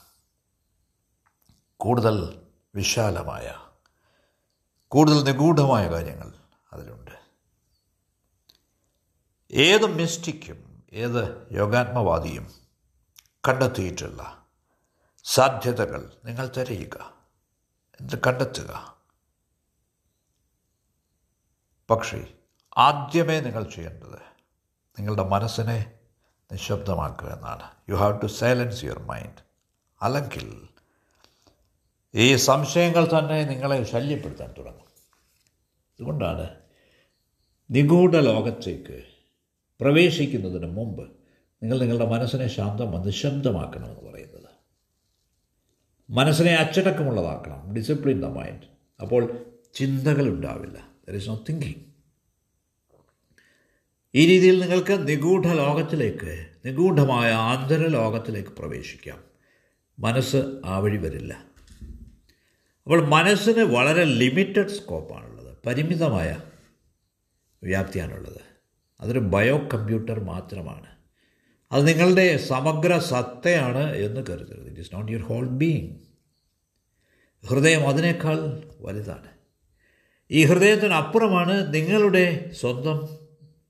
[1.77, 3.55] കൂടുതൽ വിശാലമായ
[4.89, 6.33] കൂടുതൽ നിഗൂഢമായ കാര്യങ്ങൾ
[6.73, 7.11] അതിലുണ്ട്.
[9.51, 12.55] ഏത് മിസ്റ്റിക്കും ഏത് യോഗാത്മവാദിയും
[13.49, 14.47] കണ്ടെത്തിയിട്ടുള്ള
[15.25, 17.15] സാധ്യതകൾ നിങ്ങൾ തിരയുക
[18.01, 18.99] എന്ത് കണ്ടെത്തുക.
[21.91, 22.35] പക്ഷേ
[22.79, 24.19] ആദ്യമേ നിങ്ങൾ ചെയ്യേണ്ടത്
[24.99, 25.99] നിങ്ങളുടെ മനസ്സിനെ
[26.53, 27.71] നിശബ്ദമാക്കുക എന്നാണ്.
[27.89, 29.43] You have to silence your mind
[30.03, 30.68] അല്ലെങ്കിൽ
[32.15, 34.85] ഈ സംശയങ്ങൾ തന്നെ നിങ്ങളെ ശല്യപ്പെടുത്താൻ തുടങ്ങും.
[35.93, 36.51] അതുകൊണ്ടാണ്
[37.71, 39.03] നിഗൂഢ ലോകത്തേക്ക്
[39.81, 41.11] പ്രവേശിക്കുന്നതിന് മുമ്പ്
[41.63, 44.49] നിങ്ങൾ നിങ്ങളുടെ മനസ്സിനെ ശാന്തം നിശബ്ദമാക്കണമെന്ന് പറയുന്നത്.
[46.11, 48.63] മനസ്സിനെ അച്ചടക്കമുള്ളതാക്കണം ഡിസിപ്ലിൻ ദ മൈൻഡ്
[49.01, 50.89] അപ്പോൾ ചിന്തകൾ ഉണ്ടാവില്ല.
[51.09, 51.89] ദർ ഇസ് നോ തിങ്കിങ്
[54.15, 59.25] ഈ രീതിയിൽ നിങ്ങൾക്ക് നിഗൂഢ ലോകത്തിലേക്ക് നിഗൂഢമായ ആന്തര ലോകത്തിലേക്ക് പ്രവേശിക്കാം.
[59.99, 61.48] മനസ്സ് ആ വഴി വരില്ല.
[62.89, 65.57] അപ്പോൾ മനസ്സിന് വളരെ ലിമിറ്റഡ് സ്കോപ്പാണുള്ളത്.
[65.67, 66.41] പരിമിതമായ
[67.63, 68.41] വ്യാപ്തിയാണുള്ളത്.
[69.01, 70.87] അതൊരു ബയോ കമ്പ്യൂട്ടർ മാത്രമാണ്.
[71.73, 74.69] അത് നിങ്ങളുടെ സമഗ്ര സത്തയാണ് എന്ന് കരുതരുത്.
[74.69, 75.95] It is not your whole being
[77.47, 79.29] ഹൃദയം അതിനേക്കാൾ വലുതാണ്.
[80.31, 83.09] ഈ ഹൃദയത്തിനപ്പുറമാണ് നിങ്ങളുടെ സ്വന്തം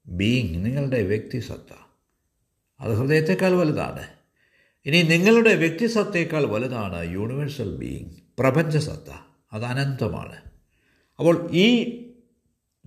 [0.07, 1.75] ബീയിങ് നിങ്ങളുടെ വ്യക്തിസത്ത
[2.81, 4.07] അത് ഹൃദയത്തേക്കാൾ വലുതാണ്.
[4.87, 9.11] ഇനി നിങ്ങളുടെ വ്യക്തിസത്തേക്കാൾ വലുതാണ് യൂണിവേഴ്സൽ ബീയിങ് പ്രപഞ്ചസത്ത
[9.53, 10.51] അത് അനന്തമാണ്.
[11.19, 11.95] അപ്പോൾ ഈ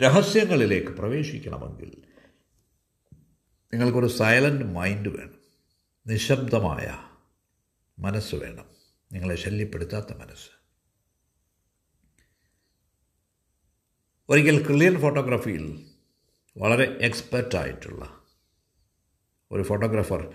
[0.01, 2.03] രഹസ്യങ്ങളിലേക്ക് പ്രവേശിക്കണമെങ്കിൽ
[3.73, 5.41] നിങ്ങൾക്കൊരു സൈലന്റ് മൈൻഡ് വേണം.
[6.07, 6.97] നിശബ്ദമായ
[7.99, 8.65] മനസ്സ് വേണം.
[9.11, 10.49] നിങ്ങളെ ശല്യപ്പെടുത്താത്ത മനസ്സ്.
[14.29, 15.89] ഒരിക്കൽ ക്ലിയർ ഫോട്ടോഗ്രാഫിയിൽ
[16.57, 18.21] വളരെ എക്സ്പെർട്ടായിട്ടുള്ള
[19.51, 20.33] ഒരു ഫോട്ടോഗ്രാഫർ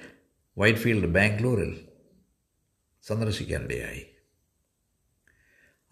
[0.58, 1.88] വൈറ്റ് ഫീൽഡ് ബാംഗ്ലൂരിൽ
[3.02, 4.15] സന്ദർശിക്കാനിടയായി.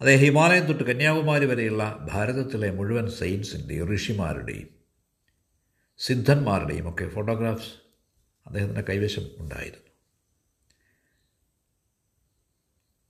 [0.01, 4.69] അദ്ദേഹം ഹിമാലയം തൊട്ട് കന്യാകുമാരി വരെയുള്ള ഭാരതത്തിലെ മുഴുവൻ സെയിൻസിന്റെയും ഋഷിമാരുടെയും
[5.97, 7.73] സിദ്ധന്മാരുടെയും ഒക്കെ ഫോട്ടോഗ്രാഫ്സ്
[8.45, 9.85] അദ്ദേഹത്തിന്റെ കൈവശം ഉണ്ടായിരുന്നു.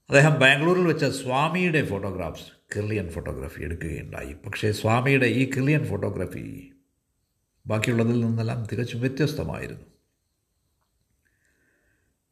[0.08, 4.32] അദ്ദേഹം ബാംഗ്ലൂരിൽ വെച്ച സ്വാമിയുടെ ഫോട്ടോഗ്രാഫ്സ് കിർലിയൻ ഫോട്ടോഗ്രാഫി എടുക്കുകയുണ്ടായി.
[4.32, 6.72] പക്ഷേ സ്വാമിയുടെ ഈ കിർലിയൻ ഫോട്ടോഗ്രാഫി
[7.66, 9.84] ബാക്കിയുള്ളതിൽ നിന്നെല്ലാം തികച്ചും വ്യത്യസ്തമായിരുന്നു.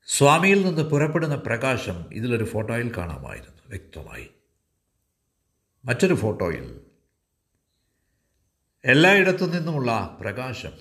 [0.06, 4.28] സ്വാമിയിൽ നിന്ന് പുറപ്പെടുന്ന പ്രകാശം ഇതിലൊരു ഫോട്ടോയിൽ കാണാമായിരുന്നു വ്യക്തമായി.
[5.84, 6.80] മറ്റൊരു ഫോട്ടോയിൽ
[8.84, 10.72] എല്ലായിടത്തു നിന്നുമുള്ള പ്രകാശം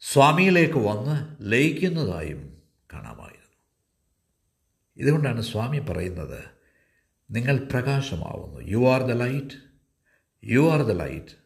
[0.00, 3.56] സ്വാമിയിലേക്ക് വന്ന് ലയിക്കുന്നതായും കാണാമായിരുന്നു.
[4.96, 6.44] ഇതുകൊണ്ടാണ് സ്വാമി പറയുന്നത്
[7.30, 8.60] നിങ്ങൾ പ്രകാശമാവുന്നു.
[8.60, 9.54] You are the light
[10.44, 11.42] you are the light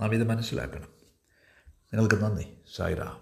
[0.00, 0.88] നാം ഇത് മനസ്സിലാക്കണം.
[1.66, 2.46] നിങ്ങൾക്ക് നന്ദി.
[2.76, 3.21] സായിറാം.